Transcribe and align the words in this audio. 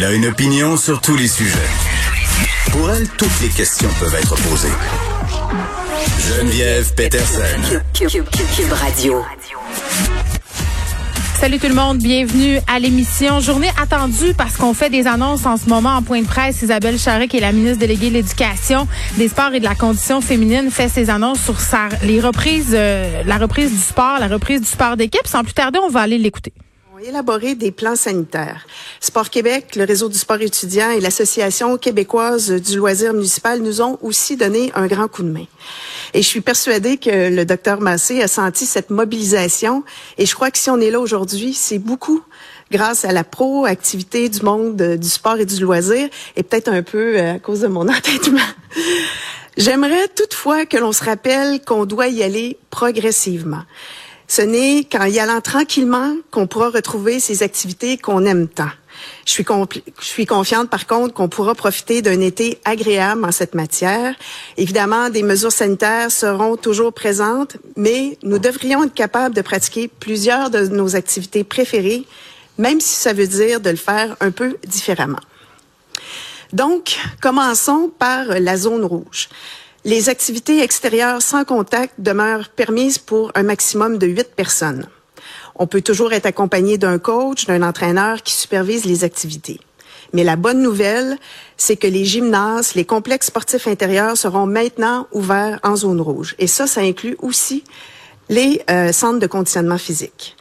Elle 0.00 0.04
a 0.04 0.12
une 0.12 0.26
opinion 0.26 0.76
sur 0.76 1.00
tous 1.00 1.16
les 1.16 1.26
sujets. 1.26 1.58
Pour 2.70 2.88
elle, 2.88 3.08
toutes 3.08 3.40
les 3.42 3.48
questions 3.48 3.88
peuvent 3.98 4.14
être 4.14 4.36
posées. 4.48 4.68
Geneviève 6.20 6.94
Peterson. 6.94 7.80
Cube, 7.94 8.72
Radio. 8.74 9.24
Salut 11.40 11.58
tout 11.58 11.66
le 11.66 11.74
monde, 11.74 11.98
bienvenue 11.98 12.60
à 12.68 12.78
l'émission. 12.78 13.40
Journée 13.40 13.70
attendue 13.82 14.34
parce 14.34 14.56
qu'on 14.56 14.72
fait 14.72 14.88
des 14.88 15.08
annonces 15.08 15.44
en 15.46 15.56
ce 15.56 15.68
moment 15.68 15.96
en 15.96 16.02
point 16.02 16.22
de 16.22 16.28
presse. 16.28 16.62
Isabelle 16.62 16.96
Charret, 16.96 17.26
qui 17.26 17.38
est 17.38 17.40
la 17.40 17.50
ministre 17.50 17.80
déléguée 17.80 18.10
de 18.10 18.14
l'Éducation, 18.14 18.86
des 19.16 19.26
Sports 19.26 19.54
et 19.54 19.58
de 19.58 19.64
la 19.64 19.74
Condition 19.74 20.20
féminine, 20.20 20.70
fait 20.70 20.88
ses 20.88 21.10
annonces 21.10 21.42
sur 21.42 21.58
sa, 21.58 21.88
les 22.04 22.20
reprises, 22.20 22.70
euh, 22.72 23.24
la 23.26 23.38
reprise 23.38 23.72
du 23.72 23.80
sport, 23.80 24.20
la 24.20 24.28
reprise 24.28 24.60
du 24.60 24.68
sport 24.68 24.96
d'équipe. 24.96 25.26
Sans 25.26 25.42
plus 25.42 25.54
tarder, 25.54 25.80
on 25.82 25.90
va 25.90 26.02
aller 26.02 26.18
l'écouter 26.18 26.52
élaborer 26.98 27.54
des 27.54 27.70
plans 27.70 27.96
sanitaires. 27.96 28.66
Sport 29.00 29.30
Québec, 29.30 29.76
le 29.76 29.84
réseau 29.84 30.08
du 30.08 30.18
sport 30.18 30.40
étudiant 30.40 30.90
et 30.90 31.00
l'Association 31.00 31.76
québécoise 31.76 32.50
du 32.50 32.76
loisir 32.76 33.12
municipal 33.12 33.60
nous 33.60 33.80
ont 33.80 33.98
aussi 34.02 34.36
donné 34.36 34.72
un 34.74 34.86
grand 34.86 35.08
coup 35.08 35.22
de 35.22 35.30
main. 35.30 35.44
Et 36.14 36.22
je 36.22 36.26
suis 36.26 36.40
persuadée 36.40 36.96
que 36.96 37.30
le 37.30 37.44
docteur 37.44 37.80
Massé 37.80 38.22
a 38.22 38.28
senti 38.28 38.66
cette 38.66 38.90
mobilisation 38.90 39.84
et 40.16 40.26
je 40.26 40.34
crois 40.34 40.50
que 40.50 40.58
si 40.58 40.70
on 40.70 40.80
est 40.80 40.90
là 40.90 41.00
aujourd'hui, 41.00 41.54
c'est 41.54 41.78
beaucoup 41.78 42.22
grâce 42.70 43.04
à 43.04 43.12
la 43.12 43.24
proactivité 43.24 44.28
du 44.28 44.42
monde 44.42 44.76
du 44.76 45.08
sport 45.08 45.38
et 45.38 45.46
du 45.46 45.62
loisir 45.62 46.08
et 46.36 46.42
peut-être 46.42 46.68
un 46.68 46.82
peu 46.82 47.16
euh, 47.16 47.34
à 47.34 47.38
cause 47.38 47.60
de 47.60 47.68
mon 47.68 47.88
entêtement. 47.88 48.40
J'aimerais 49.56 50.08
toutefois 50.14 50.66
que 50.66 50.76
l'on 50.76 50.92
se 50.92 51.04
rappelle 51.04 51.60
qu'on 51.64 51.84
doit 51.84 52.08
y 52.08 52.22
aller 52.22 52.58
progressivement. 52.70 53.62
Ce 54.28 54.42
n'est 54.42 54.84
qu'en 54.84 55.06
y 55.06 55.18
allant 55.18 55.40
tranquillement 55.40 56.14
qu'on 56.30 56.46
pourra 56.46 56.68
retrouver 56.68 57.18
ces 57.18 57.42
activités 57.42 57.96
qu'on 57.96 58.26
aime 58.26 58.46
tant. 58.46 58.70
Je 59.24 59.32
suis, 60.00 60.26
confiante, 60.26 60.68
par 60.68 60.86
contre, 60.86 61.14
qu'on 61.14 61.28
pourra 61.28 61.54
profiter 61.54 62.02
d'un 62.02 62.20
été 62.20 62.58
agréable 62.64 63.24
en 63.24 63.32
cette 63.32 63.54
matière. 63.54 64.14
Évidemment, 64.56 65.08
des 65.08 65.22
mesures 65.22 65.52
sanitaires 65.52 66.10
seront 66.10 66.56
toujours 66.56 66.92
présentes, 66.92 67.56
mais 67.76 68.18
nous 68.22 68.38
devrions 68.38 68.84
être 68.84 68.94
capables 68.94 69.34
de 69.34 69.40
pratiquer 69.40 69.88
plusieurs 69.88 70.50
de 70.50 70.66
nos 70.66 70.96
activités 70.96 71.44
préférées, 71.44 72.04
même 72.58 72.80
si 72.80 72.96
ça 72.96 73.12
veut 73.12 73.26
dire 73.26 73.60
de 73.60 73.70
le 73.70 73.76
faire 73.76 74.16
un 74.20 74.30
peu 74.30 74.56
différemment. 74.66 75.20
Donc, 76.52 76.98
commençons 77.20 77.90
par 77.98 78.24
la 78.26 78.56
zone 78.56 78.84
rouge. 78.84 79.28
Les 79.84 80.08
activités 80.08 80.60
extérieures 80.60 81.22
sans 81.22 81.44
contact 81.44 81.94
demeurent 81.98 82.48
permises 82.48 82.98
pour 82.98 83.30
un 83.36 83.44
maximum 83.44 83.96
de 83.98 84.06
huit 84.08 84.28
personnes. 84.34 84.88
On 85.54 85.66
peut 85.66 85.82
toujours 85.82 86.12
être 86.12 86.26
accompagné 86.26 86.78
d'un 86.78 86.98
coach, 86.98 87.46
d'un 87.46 87.62
entraîneur 87.62 88.22
qui 88.22 88.34
supervise 88.34 88.84
les 88.84 89.04
activités. 89.04 89.60
Mais 90.12 90.24
la 90.24 90.36
bonne 90.36 90.62
nouvelle, 90.62 91.16
c'est 91.56 91.76
que 91.76 91.86
les 91.86 92.04
gymnases, 92.04 92.74
les 92.74 92.84
complexes 92.84 93.28
sportifs 93.28 93.68
intérieurs 93.68 94.16
seront 94.16 94.46
maintenant 94.46 95.06
ouverts 95.12 95.60
en 95.62 95.76
zone 95.76 96.00
rouge. 96.00 96.34
Et 96.38 96.46
ça, 96.46 96.66
ça 96.66 96.80
inclut 96.80 97.16
aussi 97.20 97.62
les 98.28 98.62
euh, 98.70 98.92
centres 98.92 99.20
de 99.20 99.26
conditionnement 99.26 99.78
physique. 99.78 100.36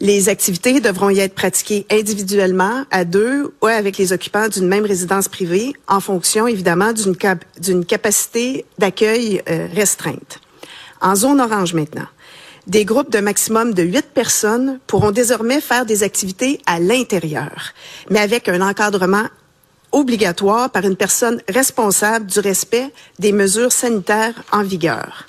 Les 0.00 0.28
activités 0.28 0.80
devront 0.80 1.10
y 1.10 1.18
être 1.18 1.34
pratiquées 1.34 1.84
individuellement, 1.90 2.84
à 2.92 3.04
deux 3.04 3.52
ou 3.60 3.66
avec 3.66 3.98
les 3.98 4.12
occupants 4.12 4.48
d'une 4.48 4.68
même 4.68 4.84
résidence 4.84 5.28
privée, 5.28 5.72
en 5.88 5.98
fonction 5.98 6.46
évidemment 6.46 6.92
d'une 6.92 7.84
capacité 7.84 8.64
d'accueil 8.78 9.42
euh, 9.50 9.66
restreinte. 9.74 10.40
En 11.00 11.16
zone 11.16 11.40
orange 11.40 11.74
maintenant, 11.74 12.06
des 12.68 12.84
groupes 12.84 13.10
de 13.10 13.18
maximum 13.18 13.74
de 13.74 13.82
huit 13.82 14.06
personnes 14.14 14.78
pourront 14.86 15.10
désormais 15.10 15.60
faire 15.60 15.84
des 15.84 16.04
activités 16.04 16.60
à 16.66 16.78
l'intérieur, 16.78 17.72
mais 18.08 18.20
avec 18.20 18.48
un 18.48 18.60
encadrement 18.60 19.26
obligatoire 19.90 20.70
par 20.70 20.84
une 20.84 20.96
personne 20.96 21.40
responsable 21.48 22.26
du 22.26 22.40
respect 22.40 22.92
des 23.18 23.32
mesures 23.32 23.72
sanitaires 23.72 24.34
en 24.52 24.62
vigueur. 24.62 25.27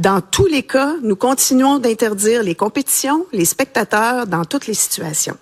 Dans 0.00 0.22
tous 0.22 0.46
les 0.46 0.62
cas, 0.62 0.94
nous 1.02 1.14
continuons 1.14 1.78
d'interdire 1.78 2.42
les 2.42 2.54
compétitions, 2.54 3.26
les 3.34 3.44
spectateurs 3.44 4.26
dans 4.26 4.46
toutes 4.46 4.66
les 4.66 4.72
situations. 4.72 5.36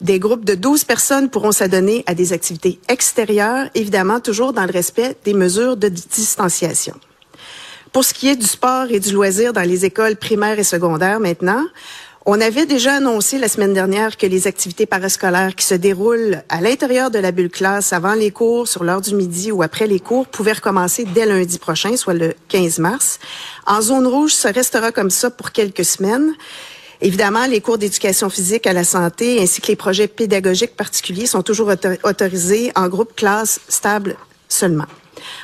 Des 0.00 0.18
groupes 0.18 0.44
de 0.44 0.56
12 0.56 0.82
personnes 0.82 1.30
pourront 1.30 1.52
s'adonner 1.52 2.02
à 2.08 2.14
des 2.14 2.32
activités 2.32 2.80
extérieures, 2.88 3.68
évidemment 3.76 4.18
toujours 4.18 4.52
dans 4.52 4.64
le 4.64 4.72
respect 4.72 5.16
des 5.24 5.34
mesures 5.34 5.76
de 5.76 5.88
distanciation. 5.88 6.96
Pour 7.92 8.04
ce 8.04 8.12
qui 8.12 8.26
est 8.26 8.34
du 8.34 8.46
sport 8.46 8.86
et 8.90 8.98
du 8.98 9.12
loisir 9.12 9.52
dans 9.52 9.62
les 9.62 9.84
écoles 9.84 10.16
primaires 10.16 10.58
et 10.58 10.64
secondaires 10.64 11.20
maintenant, 11.20 11.64
on 12.30 12.42
avait 12.42 12.66
déjà 12.66 12.96
annoncé 12.96 13.38
la 13.38 13.48
semaine 13.48 13.72
dernière 13.72 14.18
que 14.18 14.26
les 14.26 14.46
activités 14.46 14.84
parascolaires 14.84 15.54
qui 15.54 15.64
se 15.64 15.74
déroulent 15.74 16.42
à 16.50 16.60
l'intérieur 16.60 17.10
de 17.10 17.18
la 17.18 17.32
bulle 17.32 17.48
classe 17.48 17.94
avant 17.94 18.12
les 18.12 18.30
cours, 18.30 18.68
sur 18.68 18.84
l'heure 18.84 19.00
du 19.00 19.14
midi 19.14 19.50
ou 19.50 19.62
après 19.62 19.86
les 19.86 19.98
cours 19.98 20.26
pouvaient 20.26 20.52
recommencer 20.52 21.06
dès 21.06 21.24
lundi 21.24 21.58
prochain, 21.58 21.96
soit 21.96 22.12
le 22.12 22.34
15 22.48 22.80
mars. 22.80 23.18
En 23.66 23.80
zone 23.80 24.06
rouge, 24.06 24.34
ça 24.34 24.50
restera 24.50 24.92
comme 24.92 25.08
ça 25.08 25.30
pour 25.30 25.52
quelques 25.52 25.86
semaines. 25.86 26.34
Évidemment, 27.00 27.46
les 27.46 27.62
cours 27.62 27.78
d'éducation 27.78 28.28
physique 28.28 28.66
à 28.66 28.74
la 28.74 28.84
santé 28.84 29.40
ainsi 29.40 29.62
que 29.62 29.68
les 29.68 29.76
projets 29.76 30.06
pédagogiques 30.06 30.76
particuliers 30.76 31.24
sont 31.24 31.42
toujours 31.42 31.72
autorisés 32.02 32.72
en 32.74 32.88
groupe 32.88 33.16
classe 33.16 33.58
stable 33.70 34.16
seulement. 34.50 34.86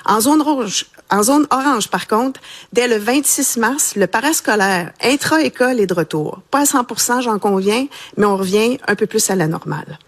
En 0.04 0.20
zone 0.20 0.42
rouge, 0.42 0.84
en 1.14 1.22
zone 1.22 1.46
orange, 1.50 1.90
par 1.90 2.08
contre, 2.08 2.40
dès 2.72 2.88
le 2.88 2.96
26 2.96 3.58
mars, 3.58 3.94
le 3.94 4.08
parascolaire 4.08 4.90
intra-école 5.00 5.78
est 5.78 5.86
de 5.86 5.94
retour. 5.94 6.40
Pas 6.50 6.62
à 6.62 6.64
100% 6.64 7.22
j'en 7.22 7.38
conviens, 7.38 7.86
mais 8.16 8.26
on 8.26 8.36
revient 8.36 8.78
un 8.88 8.96
peu 8.96 9.06
plus 9.06 9.30
à 9.30 9.36
la 9.36 9.46
normale. 9.46 9.98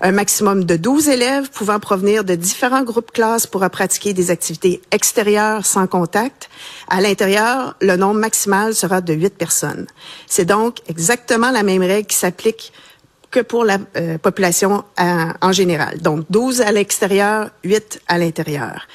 Un 0.00 0.12
maximum 0.12 0.64
de 0.64 0.76
12 0.76 1.08
élèves 1.08 1.50
pouvant 1.50 1.80
provenir 1.80 2.22
de 2.22 2.36
différents 2.36 2.84
groupes 2.84 3.10
classes 3.10 3.48
pourra 3.48 3.70
pratiquer 3.70 4.12
des 4.12 4.30
activités 4.30 4.80
extérieures 4.92 5.66
sans 5.66 5.88
contact. 5.88 6.48
À 6.88 7.00
l'intérieur, 7.00 7.74
le 7.80 7.96
nombre 7.96 8.20
maximal 8.20 8.72
sera 8.72 9.00
de 9.00 9.14
8 9.14 9.36
personnes. 9.36 9.86
C'est 10.28 10.44
donc 10.44 10.78
exactement 10.88 11.50
la 11.50 11.64
même 11.64 11.82
règle 11.82 12.06
qui 12.06 12.16
s'applique 12.16 12.72
que 13.32 13.40
pour 13.40 13.64
la 13.64 13.78
euh, 13.96 14.18
population 14.18 14.84
euh, 15.00 15.24
en 15.40 15.52
général. 15.52 15.98
Donc 16.00 16.26
12 16.30 16.60
à 16.60 16.70
l'extérieur, 16.70 17.50
8 17.64 18.02
à 18.06 18.18
l'intérieur. 18.18 18.86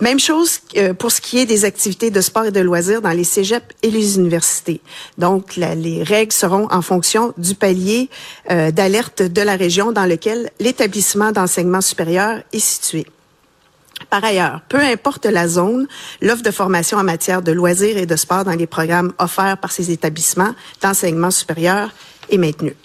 Même 0.00 0.18
chose 0.18 0.60
euh, 0.76 0.92
pour 0.92 1.12
ce 1.12 1.20
qui 1.20 1.38
est 1.38 1.46
des 1.46 1.64
activités 1.64 2.10
de 2.10 2.20
sport 2.20 2.44
et 2.44 2.50
de 2.50 2.60
loisirs 2.60 3.00
dans 3.00 3.12
les 3.12 3.24
cégeps 3.24 3.64
et 3.82 3.90
les 3.90 4.16
universités. 4.18 4.82
Donc 5.16 5.56
les 5.56 6.02
règles 6.02 6.32
seront 6.32 6.66
en 6.70 6.82
fonction 6.82 7.32
du 7.38 7.54
palier 7.54 8.10
d'alerte 8.48 9.22
de 9.22 9.42
la 9.42 9.54
région 9.56 9.92
dans 9.92 10.06
lequel 10.06 10.50
l'établissement 10.58 11.30
d'enseignement 11.30 11.80
supérieur 11.80 12.42
est 12.52 12.58
situé. 12.58 13.06
Par 14.10 14.24
ailleurs, 14.24 14.60
peu 14.68 14.80
importe 14.80 15.26
la 15.26 15.46
zone, 15.46 15.86
l'offre 16.20 16.42
de 16.42 16.50
formation 16.50 16.98
en 16.98 17.04
matière 17.04 17.42
de 17.42 17.52
loisirs 17.52 17.96
et 17.96 18.06
de 18.06 18.16
sport 18.16 18.44
dans 18.44 18.52
les 18.52 18.66
programmes 18.66 19.12
offerts 19.18 19.58
par 19.58 19.72
ces 19.72 19.92
établissements 19.92 20.54
d'enseignement 20.82 21.30
supérieur 21.30 21.90
est 22.30 22.38
maintenue. 22.38 22.76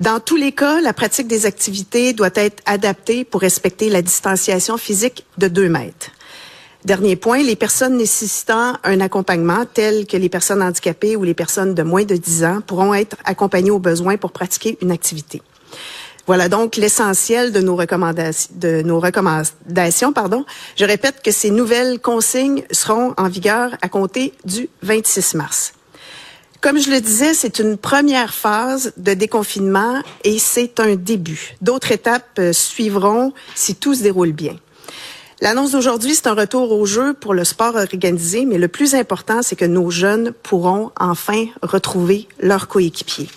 Dans 0.00 0.18
tous 0.18 0.36
les 0.36 0.52
cas, 0.52 0.80
la 0.80 0.94
pratique 0.94 1.28
des 1.28 1.44
activités 1.44 2.14
doit 2.14 2.30
être 2.34 2.62
adaptée 2.64 3.22
pour 3.22 3.42
respecter 3.42 3.90
la 3.90 4.00
distanciation 4.00 4.78
physique 4.78 5.26
de 5.36 5.46
deux 5.46 5.68
mètres. 5.68 6.08
Dernier 6.86 7.16
point, 7.16 7.42
les 7.42 7.54
personnes 7.54 7.98
nécessitant 7.98 8.78
un 8.82 9.00
accompagnement, 9.02 9.66
telles 9.66 10.06
que 10.06 10.16
les 10.16 10.30
personnes 10.30 10.62
handicapées 10.62 11.16
ou 11.16 11.22
les 11.22 11.34
personnes 11.34 11.74
de 11.74 11.82
moins 11.82 12.04
de 12.04 12.16
10 12.16 12.44
ans, 12.44 12.62
pourront 12.66 12.94
être 12.94 13.18
accompagnées 13.26 13.70
au 13.70 13.78
besoin 13.78 14.16
pour 14.16 14.32
pratiquer 14.32 14.78
une 14.80 14.90
activité. 14.90 15.42
Voilà 16.26 16.48
donc 16.48 16.76
l'essentiel 16.76 17.52
de 17.52 17.60
nos 17.60 17.76
recommandations. 17.76 20.14
Je 20.76 20.84
répète 20.86 21.22
que 21.22 21.30
ces 21.30 21.50
nouvelles 21.50 22.00
consignes 22.00 22.62
seront 22.70 23.12
en 23.18 23.28
vigueur 23.28 23.76
à 23.82 23.90
compter 23.90 24.32
du 24.46 24.70
26 24.82 25.34
mars. 25.34 25.74
Comme 26.60 26.78
je 26.78 26.90
le 26.90 27.00
disais, 27.00 27.32
c'est 27.32 27.58
une 27.58 27.78
première 27.78 28.34
phase 28.34 28.92
de 28.98 29.14
déconfinement 29.14 30.02
et 30.24 30.38
c'est 30.38 30.78
un 30.78 30.94
début. 30.94 31.56
D'autres 31.62 31.90
étapes 31.90 32.38
euh, 32.38 32.52
suivront 32.52 33.32
si 33.54 33.76
tout 33.76 33.94
se 33.94 34.02
déroule 34.02 34.32
bien. 34.32 34.56
L'annonce 35.40 35.72
d'aujourd'hui, 35.72 36.14
c'est 36.14 36.26
un 36.26 36.34
retour 36.34 36.70
au 36.72 36.84
jeu 36.84 37.14
pour 37.14 37.32
le 37.32 37.44
sport 37.44 37.76
organisé, 37.76 38.44
mais 38.44 38.58
le 38.58 38.68
plus 38.68 38.94
important, 38.94 39.40
c'est 39.42 39.56
que 39.56 39.64
nos 39.64 39.90
jeunes 39.90 40.32
pourront 40.42 40.90
enfin 41.00 41.46
retrouver 41.62 42.28
leurs 42.40 42.68
coéquipiers. 42.68 43.30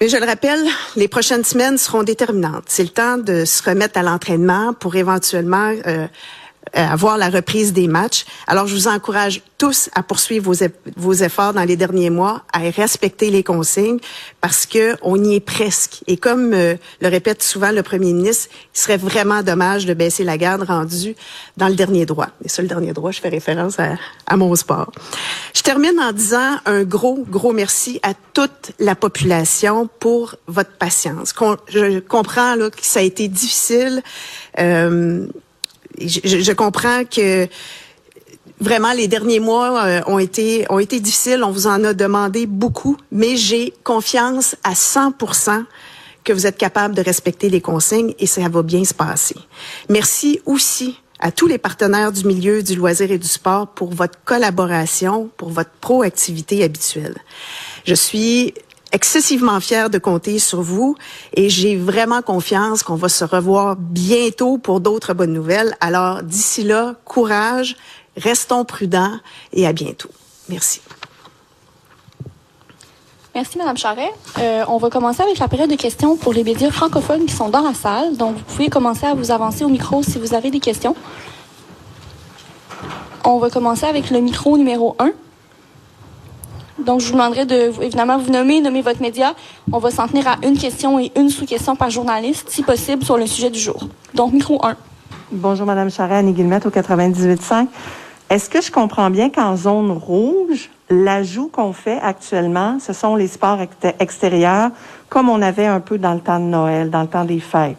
Mais 0.00 0.08
je 0.08 0.16
le 0.16 0.24
rappelle, 0.24 0.64
les 0.96 1.08
prochaines 1.08 1.44
semaines 1.44 1.76
seront 1.76 2.02
déterminantes. 2.02 2.64
C'est 2.66 2.82
le 2.82 2.88
temps 2.88 3.18
de 3.18 3.44
se 3.44 3.62
remettre 3.62 3.98
à 3.98 4.02
l'entraînement 4.02 4.72
pour 4.72 4.96
éventuellement 4.96 5.74
euh, 5.86 6.06
avoir 6.72 7.16
la 7.16 7.30
reprise 7.30 7.72
des 7.72 7.88
matchs. 7.88 8.24
Alors, 8.46 8.66
je 8.66 8.74
vous 8.74 8.88
encourage 8.88 9.42
tous 9.58 9.88
à 9.94 10.02
poursuivre 10.02 10.52
vos, 10.52 10.66
vos, 10.96 11.12
efforts 11.12 11.54
dans 11.54 11.64
les 11.64 11.76
derniers 11.76 12.10
mois, 12.10 12.42
à 12.52 12.58
respecter 12.58 13.30
les 13.30 13.42
consignes, 13.42 13.98
parce 14.40 14.66
que 14.66 14.96
on 15.02 15.22
y 15.22 15.36
est 15.36 15.40
presque. 15.40 16.02
Et 16.06 16.16
comme 16.16 16.52
euh, 16.52 16.74
le 17.00 17.08
répète 17.08 17.42
souvent 17.42 17.70
le 17.70 17.82
premier 17.82 18.12
ministre, 18.12 18.48
il 18.74 18.78
serait 18.78 18.96
vraiment 18.96 19.42
dommage 19.42 19.86
de 19.86 19.94
baisser 19.94 20.24
la 20.24 20.36
garde 20.36 20.62
rendue 20.62 21.16
dans 21.56 21.68
le 21.68 21.74
dernier 21.74 22.04
droit. 22.04 22.28
Et 22.44 22.48
sur 22.48 22.62
le 22.62 22.68
dernier 22.68 22.92
droit, 22.92 23.12
je 23.12 23.20
fais 23.20 23.28
référence 23.28 23.80
à, 23.80 23.96
à 24.26 24.36
mon 24.36 24.54
sport. 24.54 24.92
Je 25.54 25.62
termine 25.62 25.98
en 26.00 26.12
disant 26.12 26.56
un 26.66 26.84
gros, 26.84 27.24
gros 27.28 27.52
merci 27.52 27.98
à 28.02 28.12
toute 28.34 28.72
la 28.78 28.94
population 28.94 29.88
pour 30.00 30.36
votre 30.46 30.72
patience. 30.72 31.34
Je 31.68 32.00
comprends 32.00 32.54
là, 32.54 32.70
que 32.70 32.84
ça 32.84 33.00
a 33.00 33.02
été 33.02 33.28
difficile. 33.28 34.02
Euh, 34.58 35.26
je, 36.00 36.20
je, 36.40 36.52
comprends 36.52 37.04
que 37.04 37.48
vraiment 38.60 38.92
les 38.92 39.08
derniers 39.08 39.40
mois 39.40 39.84
euh, 39.84 40.00
ont 40.06 40.18
été 40.18 40.66
ont 40.70 40.78
été 40.78 41.00
difficiles. 41.00 41.42
On 41.44 41.50
vous 41.50 41.66
en 41.66 41.84
a 41.84 41.94
demandé 41.94 42.46
beaucoup, 42.46 42.96
mais 43.10 43.36
j'ai 43.36 43.72
confiance 43.84 44.56
à 44.64 44.72
100% 44.72 45.64
que 46.24 46.32
vous 46.32 46.46
êtes 46.46 46.58
capable 46.58 46.94
de 46.94 47.02
respecter 47.02 47.48
les 47.48 47.60
consignes 47.60 48.14
et 48.18 48.26
ça 48.26 48.48
va 48.48 48.62
bien 48.62 48.84
se 48.84 48.94
passer. 48.94 49.36
Merci 49.88 50.40
aussi 50.44 51.00
à 51.20 51.30
tous 51.32 51.46
les 51.46 51.58
partenaires 51.58 52.12
du 52.12 52.24
milieu 52.26 52.62
du 52.62 52.74
loisir 52.74 53.10
et 53.10 53.18
du 53.18 53.28
sport 53.28 53.68
pour 53.68 53.94
votre 53.94 54.18
collaboration, 54.24 55.30
pour 55.36 55.48
votre 55.48 55.70
proactivité 55.80 56.62
habituelle. 56.62 57.16
Je 57.86 57.94
suis 57.94 58.54
excessivement 58.96 59.60
fière 59.60 59.90
de 59.90 59.98
compter 59.98 60.38
sur 60.38 60.62
vous 60.62 60.96
et 61.34 61.50
j'ai 61.50 61.76
vraiment 61.76 62.22
confiance 62.22 62.82
qu'on 62.82 62.94
va 62.94 63.10
se 63.10 63.24
revoir 63.24 63.76
bientôt 63.76 64.56
pour 64.56 64.80
d'autres 64.80 65.12
bonnes 65.12 65.34
nouvelles. 65.34 65.76
Alors 65.80 66.22
d'ici 66.22 66.62
là, 66.62 66.94
courage, 67.04 67.76
restons 68.16 68.64
prudents 68.64 69.18
et 69.52 69.66
à 69.66 69.74
bientôt. 69.74 70.08
Merci. 70.48 70.80
Merci, 73.34 73.58
Madame 73.58 73.76
Charret. 73.76 74.10
Euh, 74.38 74.64
on 74.66 74.78
va 74.78 74.88
commencer 74.88 75.22
avec 75.22 75.38
la 75.38 75.48
période 75.48 75.68
de 75.68 75.76
questions 75.76 76.16
pour 76.16 76.32
les 76.32 76.42
médias 76.42 76.70
francophones 76.70 77.26
qui 77.26 77.34
sont 77.34 77.50
dans 77.50 77.60
la 77.60 77.74
salle. 77.74 78.16
Donc, 78.16 78.36
vous 78.36 78.44
pouvez 78.44 78.70
commencer 78.70 79.04
à 79.04 79.12
vous 79.12 79.30
avancer 79.30 79.62
au 79.62 79.68
micro 79.68 80.02
si 80.02 80.18
vous 80.18 80.32
avez 80.32 80.50
des 80.50 80.60
questions. 80.60 80.96
On 83.24 83.36
va 83.36 83.50
commencer 83.50 83.84
avec 83.84 84.10
le 84.10 84.20
micro 84.20 84.56
numéro 84.56 84.96
1. 84.98 85.12
Donc, 86.78 87.00
je 87.00 87.06
vous 87.06 87.12
demanderai 87.12 87.46
de, 87.46 87.82
évidemment, 87.82 88.18
vous 88.18 88.30
nommer, 88.30 88.60
nommer 88.60 88.82
votre 88.82 89.00
média. 89.00 89.34
On 89.72 89.78
va 89.78 89.90
s'en 89.90 90.06
tenir 90.08 90.28
à 90.28 90.36
une 90.44 90.58
question 90.58 90.98
et 90.98 91.10
une 91.16 91.30
sous-question 91.30 91.76
par 91.76 91.90
journaliste, 91.90 92.48
si 92.50 92.62
possible, 92.62 93.04
sur 93.04 93.16
le 93.16 93.26
sujet 93.26 93.50
du 93.50 93.58
jour. 93.58 93.88
Donc, 94.14 94.32
micro 94.32 94.64
1. 94.64 94.76
Bonjour, 95.32 95.66
Madame 95.66 95.90
Charret, 95.90 96.16
Annie 96.16 96.32
Guillemette, 96.32 96.66
au 96.66 96.70
98.5. 96.70 97.66
Est-ce 98.28 98.50
que 98.50 98.60
je 98.60 98.70
comprends 98.70 99.10
bien 99.10 99.30
qu'en 99.30 99.56
zone 99.56 99.90
rouge, 99.90 100.70
L'ajout 100.88 101.48
qu'on 101.48 101.72
fait 101.72 101.98
actuellement, 102.00 102.78
ce 102.78 102.92
sont 102.92 103.16
les 103.16 103.26
sports 103.26 103.58
extérieurs, 103.98 104.70
comme 105.08 105.28
on 105.28 105.42
avait 105.42 105.66
un 105.66 105.80
peu 105.80 105.98
dans 105.98 106.14
le 106.14 106.20
temps 106.20 106.38
de 106.38 106.44
Noël, 106.44 106.90
dans 106.90 107.02
le 107.02 107.08
temps 107.08 107.24
des 107.24 107.40
fêtes? 107.40 107.76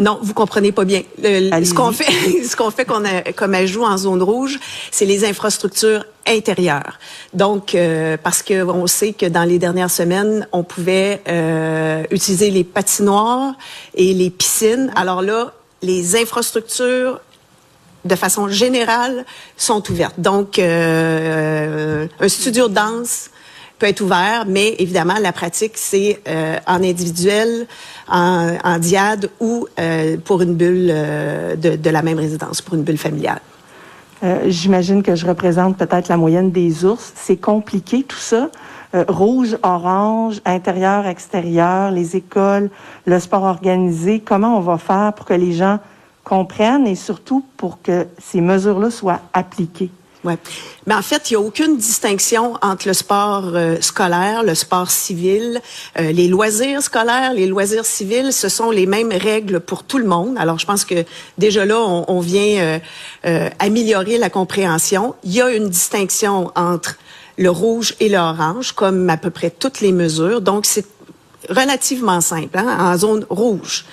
Non, 0.00 0.18
vous 0.22 0.32
comprenez 0.32 0.72
pas 0.72 0.84
bien. 0.84 1.02
ce 1.22 1.74
qu'on 1.74 1.92
fait, 1.92 2.42
ce 2.44 2.56
qu'on 2.56 2.70
fait 2.70 2.86
qu'on 2.86 3.04
a 3.04 3.32
comme 3.32 3.54
ajout 3.54 3.84
en 3.84 3.98
zone 3.98 4.22
rouge, 4.22 4.58
c'est 4.90 5.04
les 5.04 5.24
infrastructures 5.24 6.04
intérieures. 6.26 6.98
Donc, 7.34 7.74
euh, 7.74 8.16
parce 8.16 8.42
que 8.42 8.64
on 8.64 8.86
sait 8.86 9.12
que 9.12 9.26
dans 9.26 9.44
les 9.44 9.58
dernières 9.58 9.90
semaines, 9.90 10.48
on 10.52 10.64
pouvait 10.64 11.20
euh, 11.28 12.02
utiliser 12.10 12.50
les 12.50 12.64
patinoires 12.64 13.52
et 13.94 14.14
les 14.14 14.30
piscines. 14.30 14.90
Alors 14.96 15.20
là, 15.20 15.52
les 15.82 16.16
infrastructures 16.16 17.20
de 18.04 18.14
façon 18.14 18.48
générale, 18.48 19.24
sont 19.58 19.90
ouvertes. 19.90 20.18
Donc, 20.18 20.58
euh, 20.58 22.06
un 22.18 22.28
studio 22.28 22.68
de 22.68 22.72
danse 22.72 23.30
peut 23.80 23.86
être 23.86 24.02
ouvert, 24.02 24.44
mais 24.46 24.76
évidemment, 24.78 25.14
la 25.20 25.32
pratique, 25.32 25.72
c'est 25.74 26.20
euh, 26.28 26.58
en 26.66 26.84
individuel, 26.84 27.66
en, 28.08 28.78
diade 28.78 29.30
ou 29.40 29.66
euh, 29.78 30.16
pour 30.18 30.42
une 30.42 30.54
bulle 30.54 30.86
de, 30.86 31.76
de, 31.76 31.90
la 31.90 32.02
même 32.02 32.18
résidence, 32.18 32.60
pour 32.60 32.74
une 32.74 32.82
bulle 32.82 32.98
familiale. 32.98 33.40
J'imagine 34.46 35.02
que 35.02 35.14
je 35.14 35.26
représente 35.26 35.78
peut-être 35.78 36.08
la 36.08 36.18
moyenne 36.18 36.50
des 36.50 36.84
ours. 36.84 37.12
C'est 37.16 37.38
compliqué 37.38 38.02
tout 38.02 38.18
ça. 38.18 38.50
rouge, 38.92 39.56
orange, 39.62 40.42
intérieur, 40.44 41.06
extérieur, 41.06 41.90
les 41.90 42.16
écoles, 42.16 42.68
le 43.06 43.18
sport 43.18 43.44
organisé. 43.44 44.20
Comment 44.20 44.58
on 44.58 44.60
va 44.60 44.76
faire 44.76 45.14
pour 45.14 45.24
que 45.24 45.32
les 45.32 45.52
gens 45.52 45.78
comprennent 46.22 46.86
et 46.86 46.96
surtout 46.96 47.42
pour 47.56 47.80
que 47.80 48.06
ces 48.18 48.42
mesures-là 48.42 48.90
soient 48.90 49.20
appliquées? 49.32 49.90
Ouais. 50.22 50.36
Mais 50.86 50.94
en 50.94 51.00
fait, 51.02 51.30
il 51.30 51.34
n'y 51.34 51.42
a 51.42 51.46
aucune 51.46 51.78
distinction 51.78 52.54
entre 52.60 52.86
le 52.86 52.92
sport 52.92 53.52
euh, 53.54 53.80
scolaire, 53.80 54.42
le 54.42 54.54
sport 54.54 54.90
civil, 54.90 55.60
euh, 55.98 56.12
les 56.12 56.28
loisirs 56.28 56.82
scolaires, 56.82 57.32
les 57.32 57.46
loisirs 57.46 57.86
civils. 57.86 58.32
Ce 58.32 58.50
sont 58.50 58.70
les 58.70 58.84
mêmes 58.84 59.12
règles 59.12 59.60
pour 59.60 59.82
tout 59.82 59.96
le 59.96 60.04
monde. 60.04 60.36
Alors, 60.38 60.58
je 60.58 60.66
pense 60.66 60.84
que 60.84 61.06
déjà 61.38 61.64
là, 61.64 61.78
on, 61.78 62.20
vient 62.20 62.80
euh, 63.24 63.48
améliorer 63.58 64.18
la 64.18 64.28
compréhension. 64.28 65.14
Il 65.24 65.32
y 65.32 65.40
a 65.40 65.50
une 65.50 65.70
distinction 65.70 66.52
entre 66.54 66.96
le 67.38 67.48
rouge 67.48 67.94
et 68.00 68.10
l'orange, 68.10 68.72
comme 68.72 69.08
à 69.08 69.16
peu 69.16 69.30
près 69.30 69.50
toutes 69.50 69.80
les 69.80 69.92
mesures. 69.92 70.42
Donc, 70.42 70.66
c'est 70.66 70.86
relativement 71.48 72.20
simple. 72.20 72.58
Hein? 72.58 72.76
En 72.78 72.96
zone 72.98 73.24
rouge, 73.30 73.86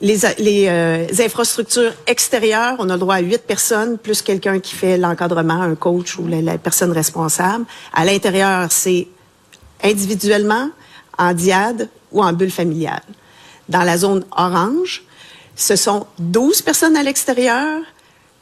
les, 0.00 0.18
les 0.38 0.66
euh, 0.68 1.06
infrastructures 1.20 1.92
extérieures, 2.06 2.76
on 2.78 2.88
a 2.88 2.94
le 2.94 2.98
droit 2.98 3.16
à 3.16 3.20
huit 3.20 3.42
personnes, 3.42 3.98
plus 3.98 4.22
quelqu'un 4.22 4.58
qui 4.60 4.74
fait 4.74 4.96
l'encadrement, 4.96 5.60
un 5.60 5.74
coach 5.74 6.18
ou 6.18 6.26
la, 6.26 6.58
personne 6.58 6.92
responsable. 6.92 7.64
À 7.92 8.04
l'intérieur, 8.04 8.70
c'est 8.70 9.08
individuellement, 9.82 10.70
en 11.18 11.34
diade 11.34 11.88
ou 12.12 12.22
en 12.22 12.32
bulle 12.32 12.50
familiale. 12.50 13.02
Dans 13.68 13.82
la 13.82 13.98
zone 13.98 14.24
orange, 14.36 15.02
ce 15.54 15.76
sont 15.76 16.06
12 16.18 16.62
personnes 16.62 16.96
à 16.96 17.02
l'extérieur, 17.02 17.80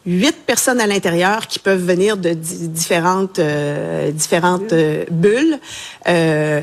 huit 0.06 0.36
personnes 0.46 0.80
à 0.80 0.86
l'intérieur 0.86 1.48
qui 1.48 1.58
peuvent 1.58 1.84
venir 1.84 2.16
de 2.16 2.32
différentes 2.32 3.40
euh, 3.40 4.10
différentes 4.12 4.72
euh, 4.72 5.04
bulles, 5.10 5.58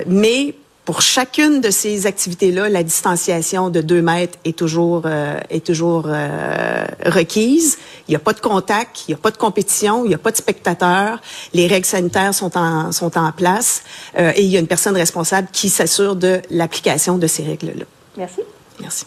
mais 0.08 0.56
pour 0.86 1.02
chacune 1.02 1.62
de 1.62 1.72
ces 1.72 2.06
activités-là, 2.06 2.70
la 2.70 2.84
distanciation 2.84 3.72
de 3.72 3.82
deux 3.82 4.04
mètres 4.04 4.38
est 4.46 4.56
toujours 4.56 5.04
euh, 5.06 5.40
est 5.50 5.66
toujours 5.66 6.06
euh, 6.08 6.86
requise. 7.06 7.80
Il 8.08 8.12
n'y 8.12 8.16
a 8.16 8.20
pas 8.20 8.34
de 8.34 8.40
contact, 8.40 9.06
il 9.08 9.12
n'y 9.12 9.16
a 9.16 9.18
pas 9.18 9.32
de 9.32 9.38
compétition, 9.38 10.06
il 10.06 10.10
n'y 10.10 10.14
a 10.14 10.20
pas 10.20 10.32
de 10.32 10.38
spectateurs. 10.38 11.20
Les 11.54 11.66
règles 11.66 11.88
sanitaires 11.88 12.36
sont 12.36 12.56
en 12.56 12.92
sont 12.92 13.18
en 13.18 13.32
place 13.32 13.84
euh, 14.18 14.32
et 14.36 14.44
il 14.44 14.50
y 14.50 14.58
a 14.58 14.60
une 14.60 14.68
personne 14.68 14.96
responsable 14.96 15.48
qui 15.52 15.70
s'assure 15.70 16.16
de 16.16 16.42
l'application 16.52 17.18
de 17.18 17.26
ces 17.26 17.44
règles-là. 17.44 17.86
Merci. 18.16 18.42
Merci. 18.80 19.06